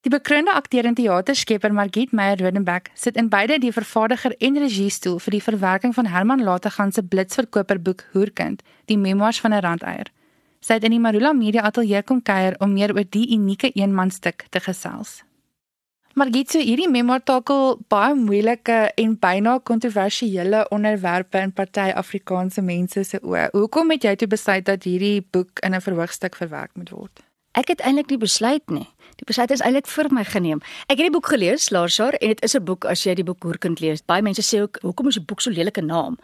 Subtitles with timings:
[0.00, 5.36] Die bekroonde akteur en teaterskepper Margit Meyer-Rodenbeck sit in beide die vervaardiger en regiestoel vir
[5.36, 10.08] die verwerking van Herman Lategan se blitsverkoper boek Hoerkind, die memoirs van 'n randeier.
[10.60, 14.46] Sy het in die Marula Media Ateljee kom kuier om meer oor die unieke eenmanstuk
[14.48, 15.22] te gesels.
[16.14, 23.04] Margit, so hierdie memoir takel baie moeilike en byna kontroversiële onderwerpe in party Afrikaanse mense
[23.04, 23.50] se oë.
[23.52, 27.29] Hoekom het jy toe besluit dat hierdie boek in 'n verhoogstuk verwerk moet word?
[27.58, 28.86] Ek het eintlik nie besluit nie.
[29.18, 30.60] Die besluit is eintlik vir my geneem.
[30.86, 33.24] Ek het die boek gelees laas jaar en dit is 'n boek as jy die
[33.24, 34.02] boek Hoerkind lees.
[34.06, 36.16] Baie mense sê ook hoekom is die boek so lelike naam?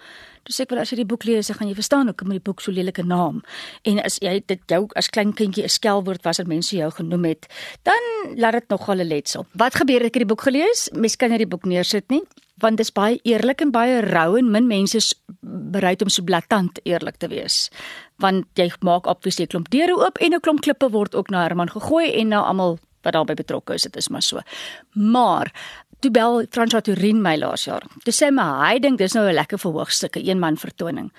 [0.45, 2.41] Toe sê ek wel as jy die boek lees, dan gaan jy verstaan hoekom die
[2.41, 3.43] boek so lelike naam.
[3.83, 7.25] En as jy dit jou as klein kindjie 'n skelwoord was wat mense jou genoem
[7.25, 7.47] het,
[7.83, 8.03] dan
[8.37, 9.47] laat dit nogal 'n letsel.
[9.53, 10.91] Wat gebeur ek het die boek gelees?
[10.93, 12.23] Mens kan nie die boek neersit nie
[12.63, 15.13] want dit is baie eerlik en baie rou en min mense is
[15.77, 17.69] bereid om so blaatant eerlik te wees.
[18.23, 21.43] Want jy maak obviously 'n klomp deure oop en 'n klomp klippe word ook na
[21.43, 23.83] Herman gegooi en na almal wat daarbey betrokke is.
[23.83, 24.41] Dit is maar so.
[24.93, 25.53] Maar
[26.01, 27.83] toe bel Franswa Turin my laas jaar.
[28.05, 31.11] Toe sê my hy dink dis nou 'n lekker verhoogstukke een man vertoning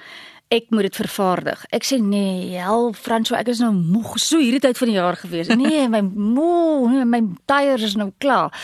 [0.54, 1.64] ek moet dit vervaardig.
[1.76, 5.18] Ek sê nee, hel Fransjo, ek is nou moeg so hierdie tyd van die jaar
[5.20, 5.52] gewees.
[5.52, 8.56] Nee, my moe, nee, my tyres is nou klaar.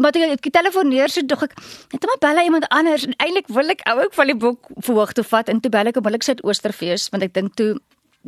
[0.00, 1.54] Maar ek het getelefoneer so dog ek
[1.92, 5.24] het maar bel iemand anders en eintlik wil ek ook van die boek verhoog toe
[5.24, 7.74] vat en toe bel ek op hulle sit Oosterfees want ek dink toe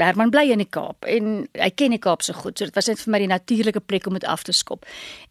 [0.00, 2.56] Herman bly in die Kaap en hy ken die Kaap so goed.
[2.58, 4.86] So dit was net vir my die natuurlike plek om dit af te skop.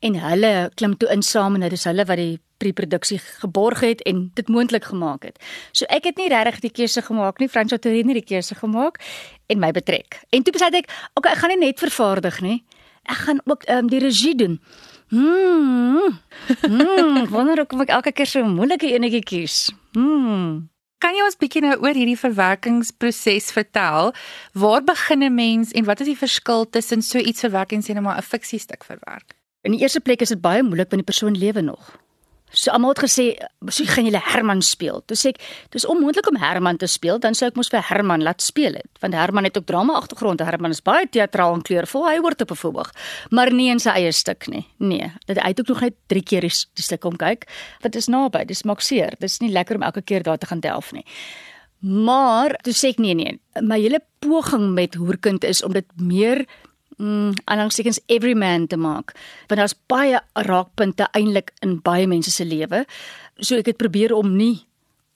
[0.06, 4.04] En hulle klim toe in saam en dit is hulle wat die preproduksie geborg het
[4.06, 5.42] en dit moontlik gemaak het.
[5.74, 9.02] So ek het nie regtig die keuse gemaak nie, Frans het nie die keuse gemaak
[9.50, 10.22] en my betrek.
[10.30, 12.62] En toe besluit ek, okay, ek gaan nie net vervaardig nie.
[13.10, 14.60] Ek gaan ook um, die regie doen.
[15.12, 16.20] Hmm.
[16.62, 19.58] Hmm, wonder hoe kom ek elke keer so moeilike enetjie kies.
[19.98, 20.71] Hmm.
[21.02, 24.12] Kan jy ons bietjie nou oor hierdie verwerkingsproses vertel?
[24.54, 27.94] Waar begin 'n mens en wat is die verskil tussen so iets verwerk en sê
[27.94, 29.34] net maar 'n fiksiestuk verwerk?
[29.64, 31.98] In die eerste plek is dit baie moeilik want die persoon lewe nog.
[32.52, 33.26] So almal het gesê,
[33.68, 37.34] "Sou gaan julle Herman speel?" Toe sê ek, "Dis onmoontlik om Herman te speel, dan
[37.34, 40.40] sou ek mos vir Herman laat speel het, want Herman het ook drama agtergrond.
[40.40, 42.08] Herman is baie teatraal en kleurvol.
[42.08, 42.92] Hy hoort op 'n voorboog,
[43.30, 44.68] maar nie in sy eie stuk nie.
[44.78, 47.48] Nee, dit uit ook nog net 3 keer die, die stuk kom kyk.
[47.82, 49.14] Dit is naby, dis maak seer.
[49.20, 51.06] Dis nie lekker om elke keer daar te gaan delf nie."
[51.82, 56.46] Maar toe sê ek nee nee, my hele poging met Hoerkind is om dit meer
[57.02, 59.16] mm aanhangsekens every man te maak.
[59.50, 62.86] Want daar's baie raakpunte eintlik in baie mense se lewe.
[63.40, 64.68] So ek het probeer om nie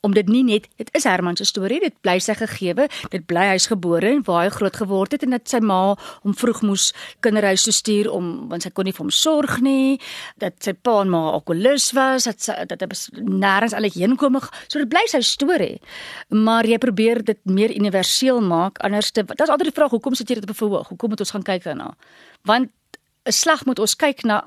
[0.06, 3.48] om dit nie net dit is Herman se storie dit bly sy gegewe dit bly
[3.52, 5.80] hy's gebore en waar hy groot geword het en dat sy ma
[6.22, 6.92] hom vroeg moes
[7.26, 9.98] kinderhuis toe stuur om want sy kon nie vir hom sorg nie
[10.42, 12.88] dat sy pa en ma alkoholus was dat sy dat hy
[13.26, 15.80] nêrens alles heenkom so dit bly sy storie.
[16.34, 20.30] Maar jy probeer dit meer universeel maak anders dit is altyd die vraag hoekom sit
[20.30, 20.92] jy dit op verhoog?
[20.92, 21.92] Hoekom moet ons gaan kyk daarna?
[22.44, 22.70] Want
[23.26, 24.42] 'n slag moet ons kyk na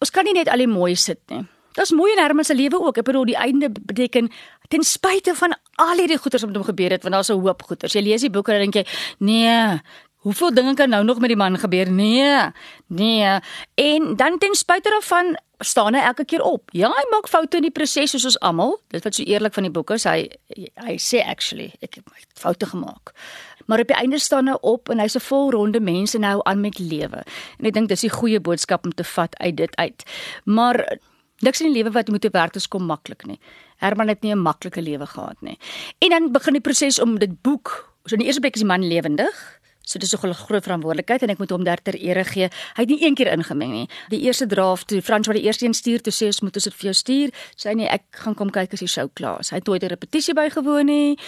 [0.00, 2.80] ons kan nie net al die mooi sit nie Dis mooi in Herman se lewe
[2.80, 2.98] ook.
[3.02, 4.30] Ek bedoel die einde beteken
[4.72, 7.62] ten spyte van al hierdie goeters wat met hom gebeur het, want daar's 'n hoop
[7.62, 7.92] goeters.
[7.92, 8.86] Jy lees die boek en dink jy,
[9.18, 9.80] nee,
[10.26, 11.90] hoeveel dinge kan nou nog met die man gebeur?
[11.90, 12.50] Nee.
[12.86, 13.38] Nee.
[13.74, 16.68] En dan ten spyte daarvan staan hy elke keer op.
[16.72, 18.80] Ja, hy maak foute in die proses soos ons almal.
[18.92, 20.28] Dit wat so eerlik van die boek is, hy
[20.84, 23.14] hy sê actually, ek het foute gemaak.
[23.66, 26.60] Maar op die einde staan hy op en hy's 'n volronde mens en hou aan
[26.60, 27.22] met lewe.
[27.58, 30.02] En ek dink dis die goeie boodskap om te vat uit dit uit.
[30.44, 30.98] Maar
[31.44, 33.38] Niks in die lewe wat moet te werk is kom maklik nie.
[33.76, 35.58] Herman het nie 'n maklike lewe gehad nie.
[35.98, 37.92] En dan begin die proses om dit boek.
[38.04, 39.55] So in die eerste plek is die man lewendig.
[39.86, 42.48] So dis 'n groot verantwoordelikheid en ek moet hom derter ere gee.
[42.74, 43.88] Hy het nie een keer ingemeng nie.
[44.08, 46.64] Die eerste draft toe Frans wat die eerste een stuur toe sê ons moet ons
[46.64, 47.30] dit vir jou stuur.
[47.56, 49.50] Sy nee, ek gaan kom kyk as die show klaar is.
[49.50, 51.18] Hy het nooit 'n repetisie bygewoon nie.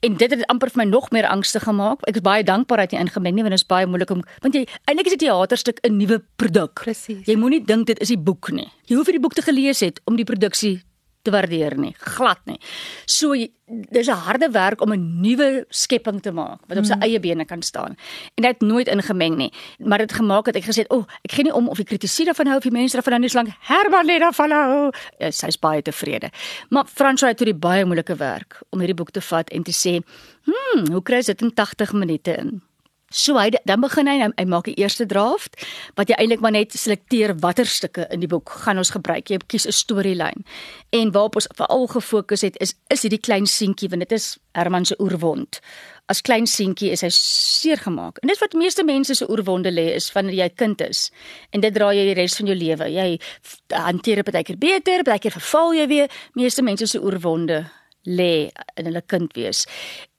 [0.00, 2.06] En dit het amper vir my nog meer angstig gemaak.
[2.06, 4.54] Ek is baie dankbaar dat hy ingemeng nie want dit is baie moeilik om want
[4.54, 6.74] jy eintlik is 'n teaterstuk 'n nuwe produk.
[6.84, 7.26] Presies.
[7.26, 8.70] Jy moenie dink dit is die boek nie.
[8.86, 10.82] Jy hoef nie die boek te gelees het om die produksie
[11.24, 12.60] te waardeer nie, glad nie.
[13.06, 13.34] So
[13.66, 17.02] dis 'n harde werk om 'n nuwe skepping te maak wat op sy hmm.
[17.02, 17.96] eie bene kan staan.
[18.34, 21.44] En dit nooit ingemeng nie, maar dit gemaak het ek gesê, "O, oh, ek gee
[21.44, 24.18] nie om of die kritisie daarvan hou of die mense daarvan nie slank Herman lê
[24.18, 26.30] daarvan hou." Ja, Sy's baie tevrede.
[26.68, 29.72] Maar François het toe die baie moeilike werk om hierdie boek te vat en te
[29.72, 30.02] sê,
[30.44, 32.62] "Hm, hoe kry jy dit in 80 minute in?"
[33.14, 35.54] So hy dan begin hy hy maak die eerste draft
[35.94, 39.30] wat jy eintlik maar net selekteer watter stukke in die boek gaan ons gebruik.
[39.30, 40.42] Jy kies 'n storielyn.
[40.90, 44.84] En waarop ons veral gefokus het is is hierdie klein seentjie want dit is Herman
[44.84, 45.60] se oerwond.
[46.06, 48.18] As klein seentjie is hy seer gemaak.
[48.18, 51.10] En dit wat meeste mense se oerwonde lê is wanneer jy kind is.
[51.50, 52.90] En dit dra jy die res van jou lewe.
[52.90, 53.20] Jy
[53.70, 56.10] hanteer dit baie keer beter, baie keer verval jy weer.
[56.34, 57.64] Meeste mense se oerwonde
[58.04, 59.64] lê in hulle kind wees.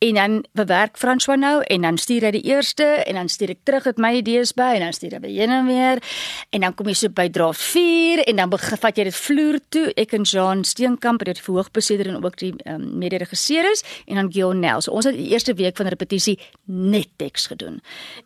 [0.03, 3.61] En dan bewerk François nou en dan stuur hy die eerste en dan stuur ek
[3.63, 6.01] terug met my idees by en dan stuur hy by een en weer
[6.49, 9.85] en dan kom jy so by draft 4 en dan vat jy dit vloer toe.
[9.95, 14.31] Ek en Jean Steenkamp het dit verhoogbesetter en ook die um, mede-regisseur is en dan
[14.33, 14.81] Gion Nel.
[14.81, 17.81] So ons het die eerste week van repetisie net teks gedoen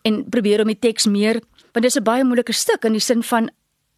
[0.07, 3.01] en probeer om die teks meer want dit is 'n baie moeilike stuk in die
[3.01, 3.50] sin van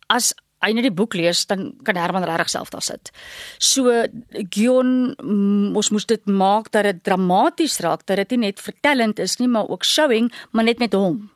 [0.08, 3.12] as hy net die boek lees, dan kan Herman regtig self daar sit.
[3.60, 4.06] So
[4.54, 9.20] Gion mm, ons moes dit maak dat dit dramaties raak, dat dit nie net vertellend
[9.20, 11.30] is nie, maar ook showing, maar net met hom.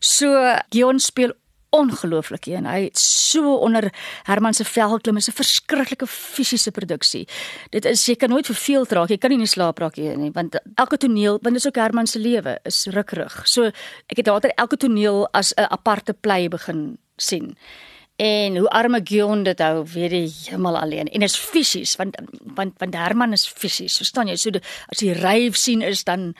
[0.00, 0.34] So
[0.70, 1.34] Gion speel
[1.76, 3.88] ongelooflik en hy het so onder
[4.26, 7.26] Herman se vel klim, is 'n verskriklike fisiese produksie.
[7.70, 10.58] Dit is jy kan nooit verveeld raak, jy kan nie slaap raak hier nie, want
[10.76, 13.42] elke toneel, want dit is ook Herman se lewe, is rukkerig.
[13.48, 13.64] So
[14.06, 17.56] ek het later elke toneel as 'n aparte play begin sien.
[18.16, 21.08] En hoe arme Gion dit hou, weet die hemel alleen.
[21.12, 22.16] En is fisies want
[22.56, 23.96] want want Herman is fisies.
[24.00, 24.36] Verstaan jy?
[24.40, 26.30] So die, as jy ryf sien is dan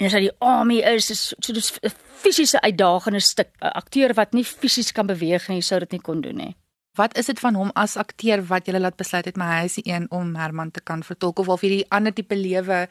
[0.00, 1.92] en as hy die army is, is so dis 'n
[2.22, 3.54] fisiese uitdagende stuk.
[3.62, 6.56] 'n Akteur wat nie fisies kan beweeg nie, sou dit nie kon doen nie.
[6.98, 9.74] Wat is dit van hom as akteur wat jy laat besluit het maar hy is
[9.74, 12.88] die een om Herman te kan vertolk of of hierdie ander tipe lewe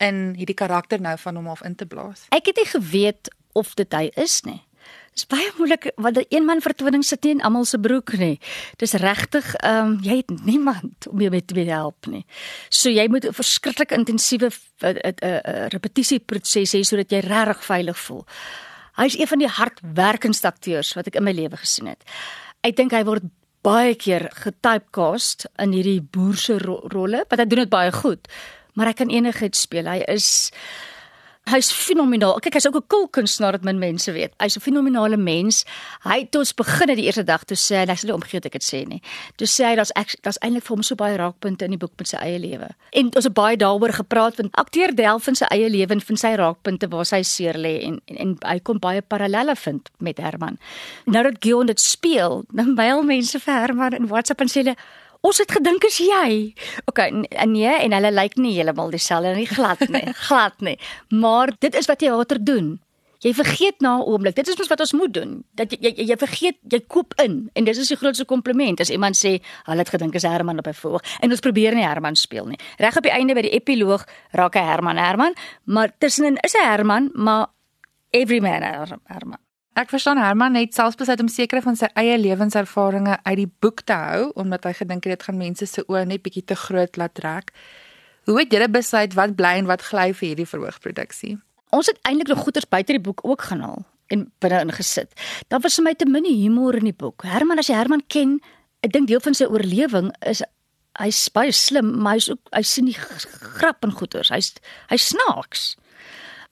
[0.00, 2.26] in hierdie karakter nou van hom af in te blaas?
[2.30, 4.62] Ek het nie geweet of dit hy is nie.
[5.12, 8.40] Dis baie moeilik want 'n een man vertoning sit nie in almal se broek nie.
[8.76, 12.24] Dis regtig ehm um, jy het niemand om jou met te help nie.
[12.68, 14.50] So jy moet 'n verskriklik intensiewe
[14.80, 18.24] 'n 'n repetisieproses hê sodat jy regtig veilig voel.
[18.96, 22.04] Hy is een van die hardwerkendste akteurs wat ek in my lewe gesien het.
[22.62, 23.22] Ek dink hy word
[23.62, 28.28] baie keer getypecast in hierdie boerse ro rolle, want hy doen dit baie goed.
[28.74, 29.86] Maar hy kan enigiets speel.
[29.86, 30.50] Hy is
[31.50, 32.38] Hy's fenomenaal.
[32.38, 34.32] Kyk, hy's ook 'n kulkunstenaar wat min mense weet.
[34.38, 35.64] Hy's 'n fenominale mens.
[36.02, 38.52] Hy het ons begin het die eerste dag toe sê, hy sê nie omgee ek
[38.52, 39.02] dit sê nie.
[39.36, 39.90] Toe sê hy daar's
[40.22, 42.68] daar's eintlik vir hom so baie raakpunte in die boek met sy eie lewe.
[42.92, 46.34] En ons het baie daaroor gepraat want akteur Delfin se eie lewe en van sy
[46.34, 50.58] raakpunte waar sy seer lê en, en en hy kon baie parallelle vind met Herman.
[51.04, 54.76] Nou dat Gion dit speel, dan baie mense vir Herman in WhatsApp en sê hulle
[55.22, 56.54] Ons het gedink is jy.
[56.90, 56.98] OK,
[57.46, 60.78] nee, en hulle lyk nie heeltemal dieselfde nie, glad nie, glad nie.
[61.14, 62.72] Maar dit is wat teater doen.
[63.22, 64.34] Jy vergeet na 'n oomblik.
[64.34, 65.44] Dit is mos wat ons moet doen.
[65.54, 68.90] Dat jy jy, jy vergeet, jy koop in en dis is die grootste kompliment as
[68.90, 72.16] iemand sê, "Hulle het gedink is Herman op 'n voorg." En ons probeer nie Herman
[72.16, 72.58] speel nie.
[72.78, 75.34] Reg op die einde by die epiloog raak hy Herman Herman,
[75.64, 77.46] maar tussenin is hy Herman, maar
[78.10, 78.62] every man
[79.06, 79.38] Herman.
[79.72, 83.80] Ek verstaan Herman het selfs besluit om sekere van sy eie lewenservarings uit die boek
[83.88, 86.98] te hou omdat hy gedink het dit gaan mense se oë net bietjie te groot
[87.00, 87.48] laat trek.
[88.28, 91.38] Hoe het julle besluit wat bly en wat gly vir hierdie verhoogproduksie?
[91.72, 93.80] Ons het eintlik nog goeters buite die boek ook gaan haal
[94.12, 95.16] en binne ingesit.
[95.48, 97.24] Daar was vir my te min humor in die boek.
[97.24, 98.42] Herman as jy Herman ken,
[98.84, 100.44] ek dink deel van sy oorlewing is
[101.00, 104.28] hy's baie slim, maar hy's ook hy sien die grap en goeters.
[104.34, 104.52] Hy's
[104.92, 105.70] hy snaaks.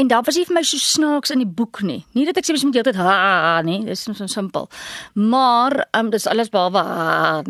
[0.00, 1.98] En daar was nie vir my so snaaks in die boek nie.
[2.16, 4.70] Nie dat ek sê mens moet heeltyd ha nie, dis so simpel.
[5.12, 6.80] Maar um, dis alles behalwe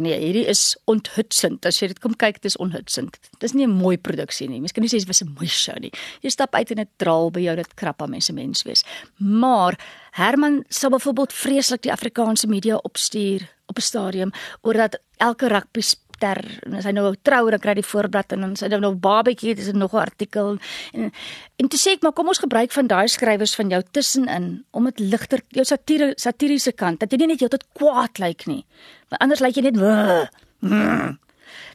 [0.02, 1.68] nee, hierdie is onthutsend.
[1.68, 3.20] As jy dit kom kyk, dis onthutsend.
[3.38, 4.58] Dis nie 'n mooi produksie nie.
[4.58, 5.92] Mens kan nie sê dit was 'n mooi show nie.
[6.22, 8.84] Jy stap uit en dit draal by jou dit krap aan mense mens wees.
[9.18, 9.78] Maar
[10.12, 14.32] Herman sou byvoorbeeld vreeslik die Afrikaanse media opstuur op 'n stadium
[14.62, 15.82] oor dat elke rugby
[16.20, 18.80] ter en as hy nou trou dan kry hy die voorblad en dan sy nou
[18.84, 20.58] nog babatjie dis nog 'n artikel.
[20.92, 21.12] En
[21.56, 24.84] en toe sê ek maar kom ons gebruik van daai skrywers van jou tussenin om
[24.84, 28.64] dit ligter jou satire satiriese kant dat jy nie net heeltyd kwaad lyk nie
[29.10, 29.76] want anders lyk jy net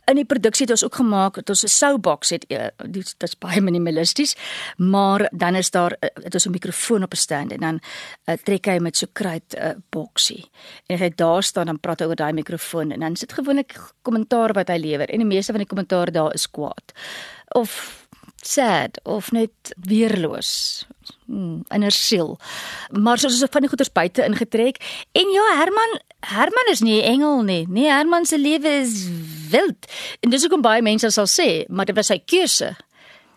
[0.06, 3.38] in die produksie het ons ook gemaak dat ons 'n soubox het eh, dit is
[3.38, 4.36] baie minimalisties
[4.78, 7.80] maar dan is daar eh, het ons 'n mikrofoon op 'n stand en dan
[8.26, 10.50] uh, trek hy met so kruit 'n uh, boksie.
[10.86, 14.68] En hy daar staan dan praat oor daai mikrofoon en dan sit gewoonlik kommentaar wat
[14.68, 16.94] hy lewer en die meeste van die kommentaar daar is kwaad.
[17.48, 18.05] Of
[18.48, 20.86] sad of net weerloos
[21.26, 22.40] hmm, in 'n siel.
[22.92, 24.78] Maar soos ons van die goeters buite ingetrek
[25.12, 27.66] en ja Herman Herman is nie 'n engel nie.
[27.70, 29.08] Nee, Herman se lewe is
[29.50, 29.92] wild.
[30.20, 32.76] En dis hoekom baie mense sal sê, maar dit was sy keuse.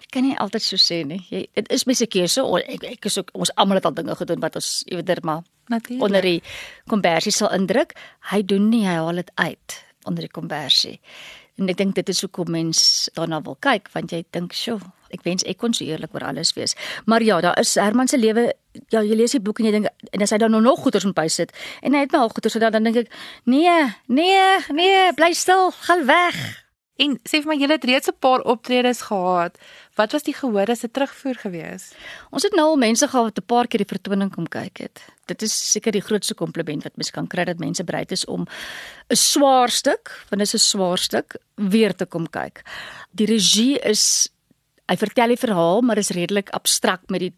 [0.03, 1.27] Ek kan nie altyd so sê nie.
[1.29, 2.41] Jy dit is my se keuse.
[2.41, 6.03] Ek ek is ook ons almal het al dinge gedoen wat ons eweder maar natuurlik
[6.03, 6.43] onder die
[6.87, 7.93] konversie sal indruk.
[8.31, 11.01] Hy doen nie, hy haal dit uit onder die konversie.
[11.59, 15.23] En ek dink dit is hoekom mense daarna wil kyk want jy dink, "Sjoe, ek
[15.23, 18.53] wens ek kon so eerlik oor alles wees." Maar ja, daar is Herman se lewe,
[18.89, 21.05] ja, jy lees die boek en jy dink en as hy dan nou nog goeters
[21.05, 23.13] moet bysit en hy het my al goeters so dan dan dink ek,
[23.45, 26.65] "Nee, nee, nee, bly stil, gaan weg."
[26.99, 29.59] En sê vir my, jy het reeds 'n paar optredes gehad
[29.99, 31.91] Wat was die gehore se terugvoer gewees?
[32.31, 35.01] Ons het nou al mense gehad wat 'n paar keer die vertoning kom kyk het.
[35.27, 38.47] Dit is seker die grootste kompliment wat mens kan kry dat mense bereid is om
[39.11, 42.63] 'n swaar stuk, want dit is 'n swaar stuk, weer te kom kyk.
[43.11, 44.29] Die regie is
[44.89, 47.35] hy vertel die verhaal, maar is redelik abstrakt met die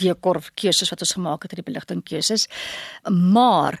[0.00, 2.46] dekor keuses wat ons gemaak het, die beligting keuses.
[3.10, 3.78] Maar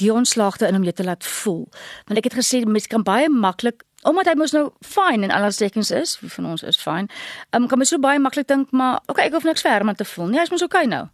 [0.00, 1.66] die onslagte in om jou te laat voel.
[2.08, 5.56] Want ek het gesê mense kan baie maklik omdat hy mos nou fyn en alles
[5.56, 7.06] tekens is, wie van ons is fyn.
[7.52, 9.96] Ehm um, kan mens so baie maklik dink maar okay, ek hoef niks vir Herman
[9.96, 10.40] te voel nie.
[10.42, 11.06] Hy's mos okay nou.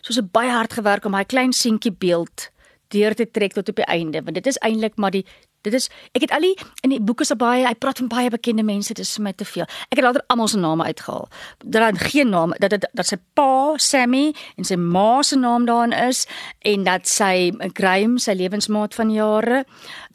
[0.00, 2.50] Soos 'n baie hard gewerk om hy klein seentjie beeld
[2.88, 5.26] deur te trek tot op die einde, want dit is eintlik maar die
[5.62, 8.30] Dit is ek het al die in die boeke se baie hy praat van baie
[8.30, 9.66] bekende mense dis vir my te veel.
[9.90, 11.28] Ek het later almal se name uitgehaal.
[11.64, 15.66] Dat daar geen naam dat dit dat sy pa Sammy en sy ma se naam
[15.66, 16.26] daarin is
[16.62, 19.64] en dat sy Graham sy lewensmaat van jare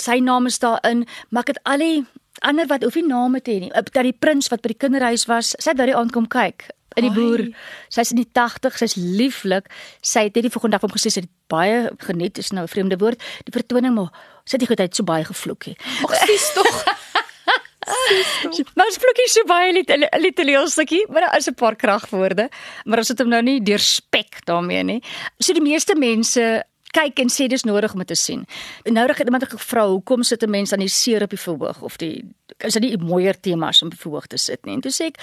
[0.01, 2.05] sy naam is daarin, maar ek het al die
[2.41, 3.73] ander wat hoef nie name te hê nie.
[3.73, 6.69] Dat die prins wat by die kinderhuis was, sy het by die aand kom kyk
[6.99, 7.47] in die boer.
[7.93, 9.69] Sy's in die 80, sy's lieflik.
[10.05, 12.73] Sy het net die volgende dag hom gesê sy het baie geniet, is nou 'n
[12.73, 13.21] vreemde woord.
[13.45, 14.11] Die vertoning maar
[14.43, 15.73] sy het die goedheid so baie gevloek hè.
[16.07, 16.83] Ag, sies tog.
[18.75, 22.49] Maar ons vloekie so baie liet liet die leelstukkie, maar daar is 'n paar kragwoorde,
[22.85, 25.01] maar ons het hom nou nie deurspek daarmee nie.
[25.39, 28.45] So die meeste mense kyk en sê dis nodig om dit te sien.
[28.83, 31.97] Nou het iemand gevra hoekom sit 'n mens aan die seer op die verhoog of
[31.97, 32.23] die
[32.57, 34.75] is dit nie mooier temas om op die verhoog te sit nie.
[34.75, 35.17] En toe sê ek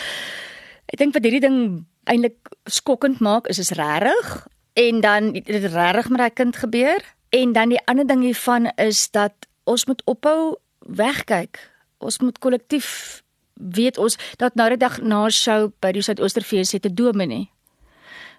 [0.90, 6.08] Ek dink wat hierdie ding eintlik skokkend maak is is regtig en dan dit regtig
[6.08, 9.32] met daai kind gebeur en dan die ander ding hiervan is dat
[9.64, 11.58] ons moet ophou wegkyk.
[11.98, 13.22] Ons moet kollektief
[13.54, 17.50] weet ons dat nou die dag na show by die Suidoosterfees het 'n dominee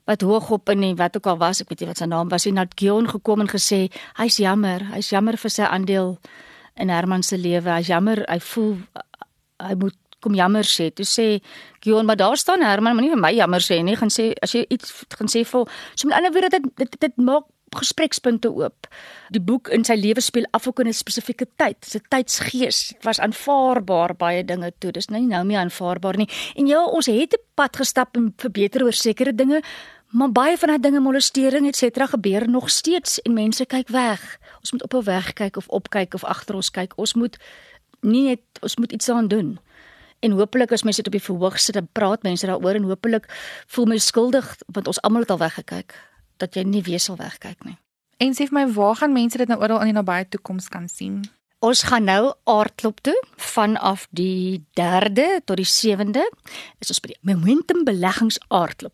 [0.10, 2.30] wat hoog op in die wat ook al was, ek weet nie wat sy naam
[2.30, 6.18] was, hy het Gion gekom en gesê hy's jammer, hy's jammer vir sy aandeel
[6.76, 7.70] in Herman se lewe.
[7.70, 8.78] Hy's jammer, hy voel
[9.62, 10.90] hy moet kom jammer sê.
[10.94, 11.28] Toe sê
[11.82, 13.96] Gion, maar daar staan Herman, moenie vir my jammer sê nie.
[13.98, 17.18] Gaan sê as jy iets gaan sê vir so met ander woorde dit dit, dit
[17.18, 17.46] maak
[17.78, 18.88] gesprekspunte oop.
[19.32, 21.78] Die boek in sy lewe speel af op 'n spesifieke tyd.
[21.80, 22.88] Dis 'n tydsgees.
[22.88, 24.92] Dit was aanvaarbaar baie dinge toe.
[24.92, 26.30] Dis nou nie nou meer aanvaarbaar nie.
[26.56, 29.62] En ja, ons het 'n pad gestap en verbeter oor sekere dinge,
[30.10, 34.40] maar baie van daai dinge molestering et cetera gebeur nog steeds en mense kyk weg.
[34.60, 36.94] Ons moet op 'n weg kyk of opkyk of agter ons kyk.
[36.98, 37.38] Ons moet
[38.02, 39.60] nie net ons moet iets aan doen.
[40.20, 43.26] En hopelik as mense dit op die verhoog sit en praat mense daaroor en hopelik
[43.68, 46.11] voel my skuldig want ons almal het al weggekyk
[46.42, 47.78] dat jy nie weer sal wegkyk nie.
[48.22, 50.90] En sê vir my waar gaan mense dit nou oral in die nabye toekoms kan
[50.90, 51.24] sien?
[51.62, 56.24] Ons gaan nou aardklop toe vanaf die 3de tot die 7de.
[56.82, 58.94] Is ons by die Momentum Beleggings aardklop.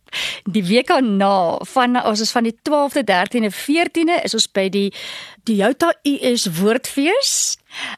[0.52, 4.90] Die week daarna van ons is van die 12de, 13de, 14de is ons by die
[5.48, 7.32] Toyota US Woordfees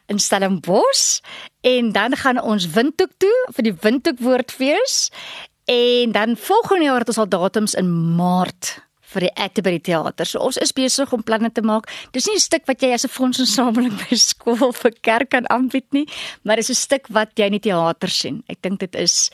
[0.06, 1.18] in Stellenbosch
[1.66, 5.08] en dan gaan ons Windhoek toe vir die Windhoek Woordfees
[5.66, 8.76] en dan volgende jaar het ons al datums in Maart
[9.14, 10.26] vir die Atterbury teater.
[10.26, 11.90] So ons is besig om planne te maak.
[12.12, 15.86] Dis nie 'n stuk wat jy as 'n fondsinsameling by skool vir kerk kan aanbied
[15.92, 16.06] nie,
[16.44, 18.42] maar dis 'n stuk wat jy in die teater sien.
[18.48, 19.30] Ek dink dit is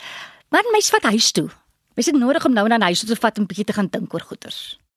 [0.51, 1.51] maar mens wat huis toe.
[1.95, 3.89] Mens het nodig om nou na huis toe te vat en 'n bietjie te gaan
[3.89, 4.79] dink oor goeters.